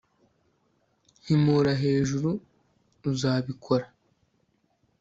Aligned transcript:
himura 1.25 1.71
hejuru, 1.83 2.29
uzabikora 3.09 3.85